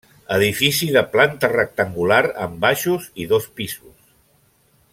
Edifici 0.35 0.87
de 0.95 1.03
planta 1.15 1.49
rectangular 1.51 2.19
amb 2.47 2.57
baixos 2.67 3.05
i 3.25 3.29
dos 3.35 3.47
pisos. 3.61 3.97